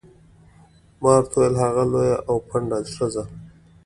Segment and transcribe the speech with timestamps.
[1.01, 3.23] ما ورته وویل: هغه لویه او پنډه ښځه.